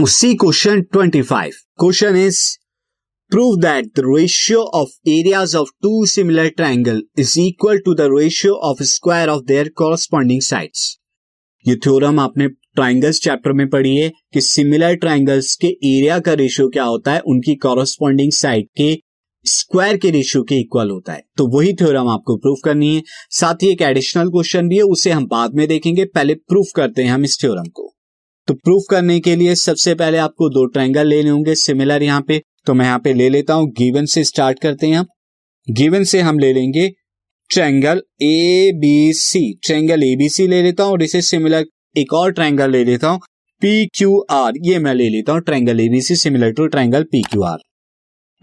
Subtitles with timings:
[0.00, 1.50] Now, see question 25.
[1.84, 2.36] Question is,
[3.34, 8.52] prove that the ratio of areas of two similar triangle is equal to the ratio
[8.52, 10.96] of square of their corresponding sides.
[11.68, 16.68] ये theorem आपने triangles chapter में पढ़ी है कि similar triangles के area का ratio
[16.68, 17.20] क्या होता है?
[17.20, 19.02] उनकी कॉरस्पॉन्डिंग साइड के
[19.44, 23.54] स्क्वायर के रेशियो के इक्वल होता है। तो वही थ्योरम आपको प्रूफ करनी है। साथ
[23.54, 27.10] ही एक एडिशनल क्वेश्चन भी है, उसे हम बाद में देखेंगे। पहले प्रूफ करते हैं
[27.10, 27.96] हम इस थ्योरम को।
[28.50, 32.40] तो प्रूफ करने के लिए सबसे पहले आपको दो ट्रायंगल लेने होंगे सिमिलर यहाँ पे
[32.66, 35.06] तो मैं यहाँ पे ले लेता हूँ। गिवन से स्टार्ट करते हैं हम।
[35.68, 36.88] गिवन से हम ले लेंगे
[37.50, 42.12] triangle A B C triangle A B C ले लेता हूँ और इसे सिमिलर एक
[42.12, 43.20] और ट्रायंगल ले लेता हूँ।
[43.62, 47.04] पी क्यू आर ये मैं ले लेता हूँ। Triangle A B C similar to triangle
[47.12, 47.58] P Q R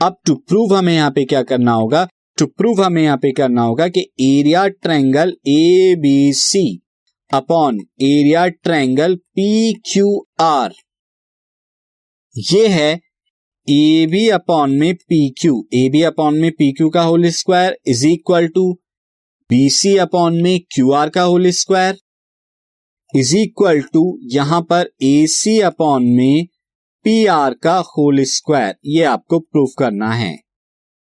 [0.02, 2.08] अब टू प्रूव हमें यहाँ पे क्या करना होगा?
[2.38, 6.68] टू प्रूव हमें यहाँ पे करना होगा कि area triangle A B C
[7.32, 10.06] upon area triangle P Q
[10.42, 10.74] R
[12.36, 12.92] ये है
[13.68, 17.78] ए बी अपॉन में P Q A B upon में पी क्यू का whole square
[17.88, 18.64] is equal to
[19.50, 21.98] B C upon में क्यू आर का whole square
[23.14, 26.46] is equal to यहाँ पर A C upon में
[27.06, 30.32] पी आर का होल स्क्वायर ये आपको प्रूफ करना है।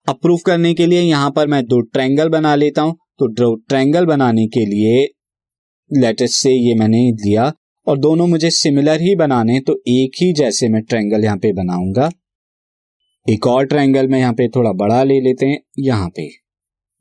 [0.08, 4.06] अब करने के लिए यहाँ पर मैं दो ट्रायंगल बना लेता हूँ। तो दो ट्रायंगल
[4.06, 5.08] बनाने के लिए
[5.92, 7.52] लेटेस्ट से ये मैंने लिया
[7.88, 12.09] और दोनों मुझे सिमिलर ही बनाने तो एक ही जैसे मैं ट्रायंगल यहाँ पे बनाऊँगा।
[13.25, 16.28] एक और ट्रायंगल में यहाँ पे थोड़ा बड़ा ले लेते हैं, यहाँ पे।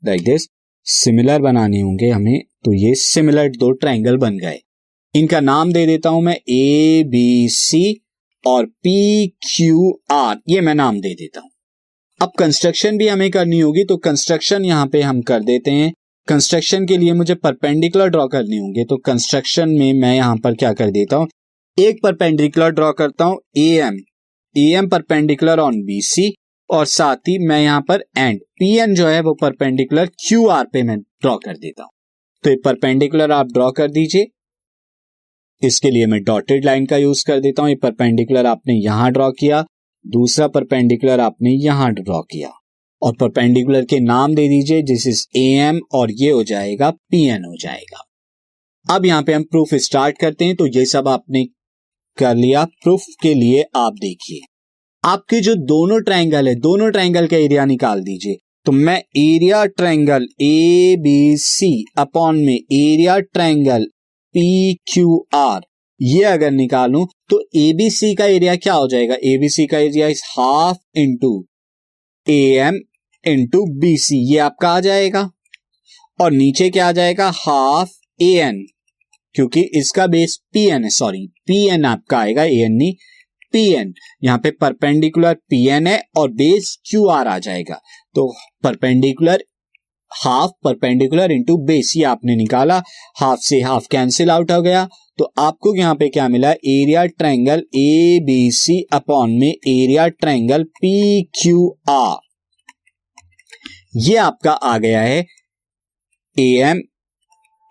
[0.03, 0.47] लाइक दिस
[0.87, 4.59] सिमिलर बनाने होंगे हमें तो ये सिमिलर दो ट्रायंगल बन गए।
[5.15, 8.01] इनका नाम दे देता हूँ मैं ए बी सी
[8.43, 11.49] और पी क्यू आर ये मैं नाम दे देता हूँ।
[12.21, 15.91] अब कंस्ट्रक्शन भी हमें करनी होगी तो कंस्ट्रक्शन यहाँ पे हम कर देते हैं।
[16.27, 20.71] कंस्ट्रक्शन के लिए मुझे परपेंडिकुलर ड्रॉ करने होंगे तो कंस्ट्रक्शन में मैं यहाँ पर क्या
[20.73, 21.27] कर देता हूँ?
[21.77, 23.97] एक परपेंडिकुलर ड्रॉ करता हूँ A M
[24.55, 26.33] A M perpendicular on B C
[26.69, 30.65] और साथ ही मैं यहाँ पर एंड पी एन जो है वो परपेंडिकुलर क्यू आर
[30.73, 31.91] पे मैं ड्रॉ कर देता हूँ।
[32.43, 34.27] तो ये परपेंडिकुलर आप ड्रॉ कर दीजिए।
[35.61, 39.29] इसके लिए मैं डॉटेड लाइन का यूज़ कर देता हूँ। ये परपेंडिकुलर आपने यहाँ ड्रॉ
[39.31, 39.63] किया,
[40.05, 42.51] दूसरा परपेंडिकुलर आपने यहाँ ड्रॉ किया।
[43.01, 47.25] और परपेंडिकुलर के नाम दे दीजिए जिस इज़ ए एम और ये हो जाएगा पी
[47.27, 48.03] एन हो जाएगा।
[48.85, 51.43] अब यहाँ पे हम प्रूफ स्टार्ट करते हैं तो ये सब आपने
[52.17, 54.39] कर लिया। प्रूफ के लिए आप देखिए।
[55.03, 60.27] आपके जो दोनों ट्रायंगल है, दोनों ट्रायंगल का एरिया निकाल दीजिए। तो मैं area triangle
[60.41, 63.85] A B C upon में area triangle
[64.35, 65.61] P Q R
[65.99, 69.15] ये अगर निकालूं तो एबीसी का एरिया क्या हो जाएगा?
[69.15, 71.33] एबीसी का area is half into
[72.27, 72.79] A M
[73.25, 75.29] into B C ये आपका आ जाएगा।
[76.19, 77.31] और नीचे क्या आ जाएगा?
[77.35, 77.89] हाफ़
[78.19, 78.65] ए एन
[79.35, 82.93] क्योंकि इसका बेस पी एन है सॉरी पी एन आपका आएगा ए एन नहीं
[83.53, 83.93] पी एन
[84.23, 87.79] यहाँ पे परपेंडिकुलर पी एन है और बेस क्यू आर आ जाएगा।
[88.15, 88.27] तो
[88.63, 89.43] perpendicular
[90.11, 92.81] half perpendicular into base ये आपने निकाला।
[93.17, 94.87] हाफ़ से हाफ़ कैंसिल आउट हो गया।
[95.19, 96.51] तो आपको यहाँ पे क्या मिला?
[96.51, 102.17] Area triangle A B C upon में area triangle P Q R
[103.93, 105.19] ये आपका आ गया है
[106.37, 106.81] ए एम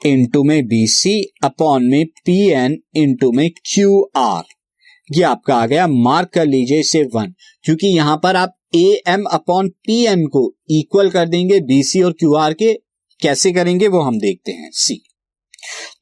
[0.01, 4.43] इंटू में बी सी अपॉन में पी एन इंटू में क्यू आर
[5.11, 9.25] ये आपका आ गया मार्क कर लीजिए इसे वन क्योंकि यहाँ पर आप A M
[9.33, 12.73] upon P N को इक्वल कर देंगे बी सी और क्यू आर के,
[13.23, 15.01] कैसे करेंगे वो हम देखते हैं सी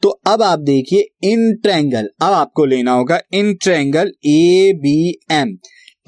[0.03, 4.99] तो अब आप देखिए इन ट्रैंगल अब आपको लेना होगा इन triangle A B
[5.31, 5.57] M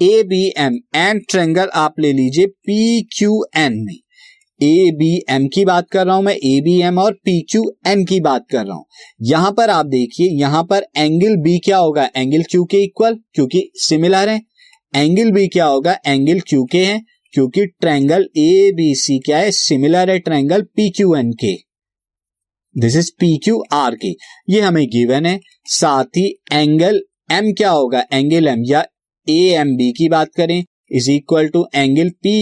[0.01, 3.95] A B M N triangle आप ले लीजिए पी क्यू एन में।
[4.61, 7.63] ए बी एम की बात कर रहा हूँ मैं ए बी एम और पी क्यू
[7.87, 8.85] एन की बात कर रहा हूँ।
[9.21, 12.09] यहाँ पर आप देखिए, यहाँ पर एंगल बी क्या होगा?
[12.15, 14.41] एंगल क्यू के इक्वल क्योंकि सिमिलर है।
[14.93, 15.97] एंगल बी क्या होगा?
[16.05, 17.01] एंगल क्यू के है,
[17.33, 19.51] क्योंकि ट्रैंगल ए बी सी क्या है?
[19.51, 21.53] सिमिलर है ट्रैंगल पी क्यू एन के।
[22.75, 24.15] This is P Q R के।
[24.49, 25.39] ये हमें गिवन है।
[25.71, 27.01] साथ ही एंगल
[27.31, 28.03] एम क्या होगा?
[28.13, 28.85] एंगल एम या
[29.27, 32.37] ए एम बी की बात करें is equal to angle P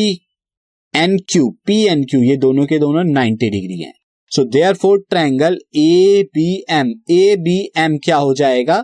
[0.94, 3.94] N Q P N Q ये दोनों के दोनों 90 डिग्री हैं।
[4.32, 4.44] So
[4.74, 8.84] therefore triangle A B M A B M क्या हो जाएगा?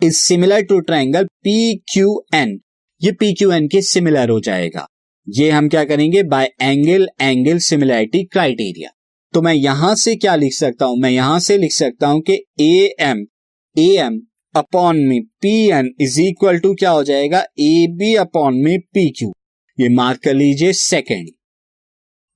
[0.00, 2.58] Is similar to triangle P Q N
[3.00, 4.86] ये पी क्यू एन के सिमिलर हो जाएगा।
[5.26, 6.22] ये हम क्या करेंगे?
[6.22, 8.90] By angle angle similarity criteria
[9.34, 10.98] तो मैं यहाँ से क्या लिख सकता हूँ?
[10.98, 13.26] मैं यहाँ से लिख सकता हूँ कि A M
[13.76, 14.20] A M
[14.54, 17.40] upon में P N is equal to क्या हो जाएगा?
[17.40, 19.32] ए बी अपॉन में पी क्यू
[19.78, 21.28] ये मार्क कर लीजिए सेकेंड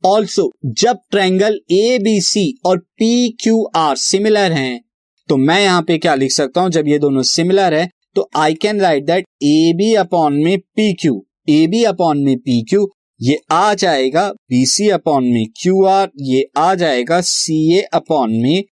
[0.05, 0.50] ऑल्सो
[0.81, 4.81] जब ट्रैंगल ए बी सी और पी क्यू आर सिमिलर हैं
[5.28, 6.70] तो मैं यहाँ पे क्या लिख सकता हूँ?
[6.70, 10.93] जब ये दोनों सिमिलर है तो I can write that A B upon में P
[10.93, 12.88] Q A B upon में पी क्यू
[13.20, 18.32] ये आ जाएगा बी सी अपॉन में क्यू आर ये आ जाएगा सी ए अपॉन
[18.43, 18.64] में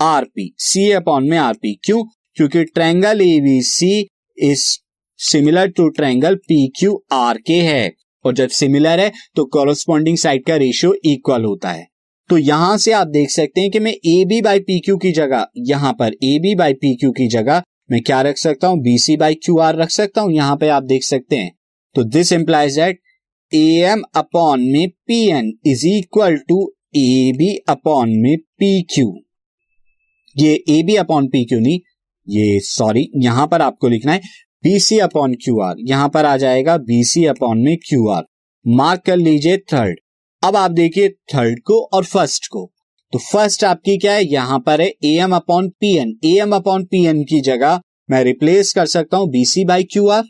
[0.00, 2.04] R P C A upon में आर पी क्यों
[2.40, 3.88] क्योंकि triangle A B C
[4.38, 4.62] is
[5.20, 7.92] similar to triangle P Q R के है।
[8.24, 11.86] और जब सिमिलर है तो कॉरस्पॉन्डिंग साइड का रेशियो इक्वल होता है।
[12.30, 15.12] तो यहाँ से आप देख सकते हैं कि मैं A B by P Q की
[15.12, 18.80] जगह, यहाँ पर A B by P Q की जगह, मैं क्या रख सकता हूँ?
[18.80, 21.52] B C by Q R रख सकता हूँ। यहाँ पे आप देख सकते हैं।
[21.96, 23.00] तो this implies that
[23.52, 26.62] A M upon में P N is equal to
[26.96, 29.12] A B upon में पी क्यू
[30.36, 31.78] ये A B upon P Q नहीं
[32.28, 34.20] ये सॉरी यहाँ पर आपको लिखना है
[34.64, 38.24] बीसी अपॉन क्यू आर यहाँ पर आ जाएगा बीसी अपॉन में क्यू आर
[38.64, 40.00] मार्क कर लीजिए थर्ड
[40.42, 42.70] अब आप देखिए थर्ड को और फ़र्स्ट को।
[43.12, 44.24] तो फ़र्स्ट आपकी क्या है?
[44.24, 47.80] यहाँ पर है A M upon P N A M upon P N की जगह
[48.10, 50.24] मैं रिप्लेस कर सकता हूँ BC by Q R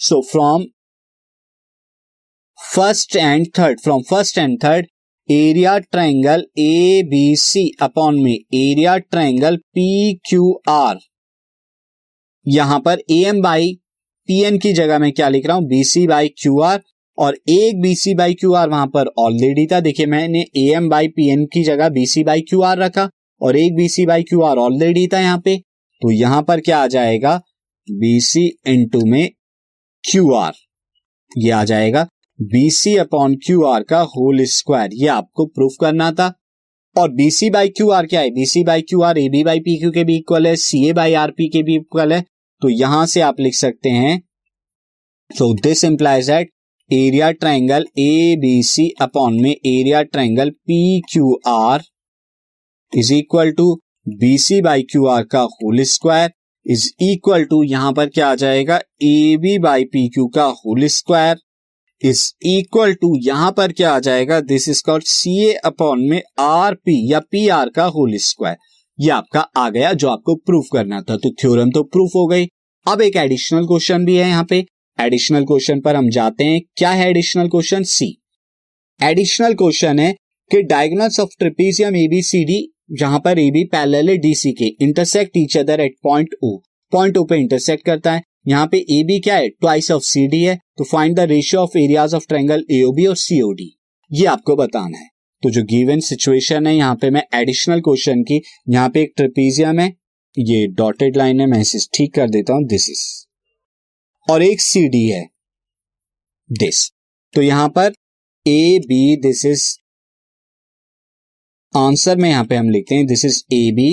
[0.00, 0.64] so from
[2.58, 4.86] first and third from first and third
[5.28, 10.98] area triangle A B C upon में area triangle P Q R
[12.50, 13.72] यहाँ पर A M by
[14.28, 15.66] P N की जगह मैं क्या लिख रहा हूँ?
[15.66, 16.80] बीसी बाई क्यू आर
[17.18, 21.08] और एक बीसी बाई क्यू आर वहाँ पर ऑलरेडी था। देखिए, मैंने A M by
[21.08, 23.08] P N की जगह बीसी बाई क्यू आर रखा
[23.40, 25.56] और एक BC by Q R already था यहाँ पे।
[26.02, 27.36] तो यहाँ पर क्या आ जाएगा?
[27.88, 29.28] बीसी इंटू में
[30.04, 30.52] क्यू आर
[31.32, 32.06] ये आ जाएगा
[32.38, 36.32] बीसी अपॉन क्यू आर का होल स्क्वायर ये आपको प्रूफ करना था।
[36.96, 38.30] और बीसी बाई क्यू आर क्या है?
[38.30, 40.92] BC by Q R A B by P Q के भी इक्वल है। C A
[40.92, 42.24] by R P के भी इक्वल है।
[42.62, 44.18] तो यहाँ से आप लिख सकते हैं
[45.30, 46.50] so this implies that
[46.90, 50.80] area triangle A B C upon में area triangle P
[51.12, 51.82] Q R
[52.92, 53.74] is equal to
[54.18, 56.30] B C by Q R का whole square
[56.66, 60.86] is equal to यहाँ पर क्या आ जाएगा A B by P Q का whole
[60.88, 61.38] square
[62.02, 66.20] is equal to यहाँ पर क्या आ जाएगा this is called C A upon में
[66.40, 68.56] आर पी या पी आर का होल स्क्वायर
[69.00, 72.46] ये आपका आ गया जो आपको प्रूफ करना था। तो थ्योरम तो प्रूफ हो गई।
[72.86, 74.64] अब एक एडिशनल क्वेश्चन भी है यहाँ पे।
[74.98, 78.16] एडिशनल क्वेश्चन पर हम जाते हैं। क्या है additional question C
[79.00, 80.12] additional question है
[80.50, 82.60] कि डायगोनल्स ऑफ़ ट्रिपीजियम एबीसीडी
[82.98, 86.56] जहाँ पर ए बी पैरेलल डीसी के। Intersect each other at point O
[86.92, 89.48] point O पे इंटरसेक्ट करता है। यहाँ पे ए बी क्या है?
[89.50, 93.16] ट्वाइस ऑफ़ सी डी है। तो find the ratio of areas of triangle AOB और
[93.16, 93.70] सीओडी
[94.10, 95.08] ये आपको बताना है।
[95.42, 99.80] तो जो गिवन सिचुएशन है, यहाँ पे मैं एडिशनल क्वेश्चन की, यहाँ पे एक ट्रिपीजियम
[99.80, 99.88] है,
[100.36, 103.04] ये डॉटेड लाइन है, मैं इसे ठीक कर देता हूँ दिस इज़
[104.28, 105.26] और एक सी डी है
[106.50, 106.90] दिस
[107.34, 107.92] तो यहाँ पर
[108.46, 109.64] A B this is
[111.74, 113.90] answer में यहाँ पे हम लिखते हैं दिस इज़ ए बी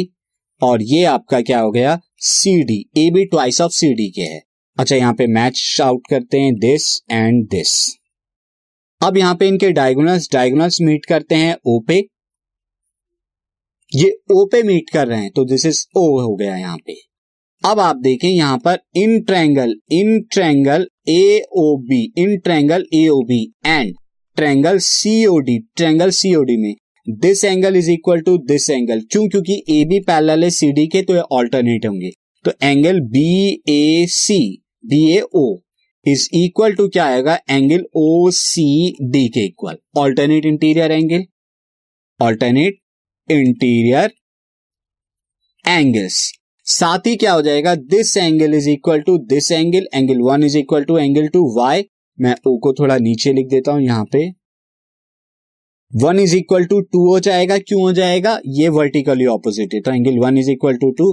[0.61, 1.99] और ये आपका क्या हो गया?
[2.17, 4.41] C D A B twice of C D के है।
[4.77, 7.73] अच्छा यहाँ पे मैच आउट करते हैं दिस एंड दिस
[9.01, 11.95] अब यहाँ पे इनके डायगोनल्स डायगोनल्स मीट करते हैं ओ पे
[13.91, 16.93] ये ओ पे मीट कर रहे हैं तो दिस इज़ ओ हो गया यहाँ पे।
[17.63, 23.07] अब आप देखें यहाँ पर in triangle in triangle A O B in triangle A
[23.07, 23.93] O B and
[24.37, 26.73] triangle COD triangle COD में
[27.07, 29.27] this angle is equal to this angle क्यों?
[29.27, 32.11] क्योंकि ए बी पैरेलल है सी डी के तो ये ऑल्टरनेट होंगे।
[32.45, 33.29] तो angle B
[33.69, 34.39] A C
[34.85, 35.45] B A O
[36.07, 37.39] is equal to क्या आएगा?
[37.49, 38.65] एंगल ओ सी
[39.11, 41.25] डी के equal alternate interior angle
[42.19, 42.79] alternate
[43.29, 44.11] interior
[45.65, 46.15] angles
[46.67, 47.73] साथ ही क्या हो जाएगा?
[47.75, 51.83] This angle is equal to this angle angle one is equal to angle two why
[52.17, 54.27] मैं O को थोड़ा नीचे लिख देता हूँ यहाँ पे.
[55.91, 57.57] One is equal to two हो जाएगा.
[57.59, 58.39] क्यों हो जाएगा?
[58.47, 59.81] ये वर्टिकली ऑपोजिट है.
[59.81, 61.11] तो angle one is equal to two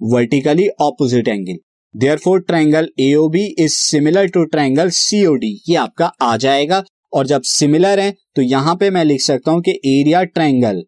[0.00, 1.58] vertically opposite angle
[2.18, 8.00] therefore triangle AOB is similar to triangle COD ये आपका आ जाएगा। और जब सिमिलर
[8.00, 10.82] है तो यहाँ पे मैं लिख सकता हूँ कि एरिया ट्राइंगल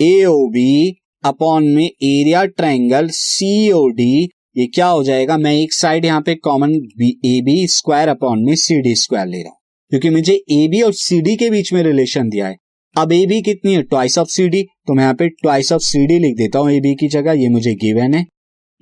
[0.00, 5.36] एओबी अपॉन में एरिया ट्राइंगल सीओडी ये क्या हो जाएगा?
[5.36, 9.42] मैं एक साइड यहाँ पे common A B square upon में सी डी स्क्वायर ले
[9.42, 9.58] रहा हूँ।
[9.92, 12.56] क्योंकि मुझे ए बी और सी डी के बीच में रिलेशन दिया है।
[12.96, 13.82] अब ए बी कितनी है?
[13.84, 16.72] ट्वाइस ऑफ़ सी डी तो मैं यहाँ पे ट्वाइस ऑफ़ सी डी लिख देता हूँ
[16.72, 18.26] ए बी की जगह। ये मुझे गिवन है।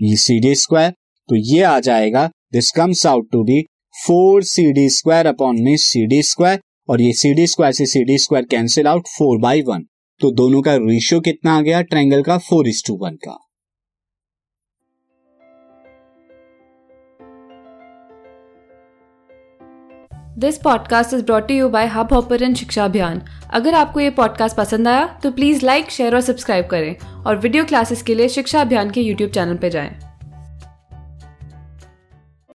[0.01, 0.93] ये सी डी स्क्वायर
[1.29, 3.61] तो ये आ जाएगा this comes out to be
[3.95, 7.87] four C D square upon में सी डी स्क्वायर और ये सी डी स्क्वायर से
[7.87, 9.87] C D square cancel out four by one
[10.21, 11.81] तो दोनों का रेशियो कितना आ गया?
[11.83, 13.39] ट्रायंगल का फोर इज़ टू वन का।
[20.39, 25.07] This podcast is brought you by Hubhopper शिक्षा अभियान अगर आपको ये पॉडकास्ट पसंद आया
[25.23, 29.01] तो प्लीज़ लाइक शेयर और सब्सक्राइब करें। और वीडियो क्लासेस के लिए शिक्षा अभियान के
[29.01, 30.12] यूट्यूब चैनल पर जाएँ।